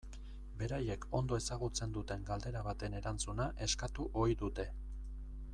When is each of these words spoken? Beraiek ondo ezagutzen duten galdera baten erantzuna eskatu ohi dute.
Beraiek 0.61 1.05
ondo 1.19 1.37
ezagutzen 1.41 1.93
duten 1.97 2.25
galdera 2.31 2.65
baten 2.71 2.97
erantzuna 3.03 3.49
eskatu 3.67 4.11
ohi 4.25 4.43
dute. 4.47 4.71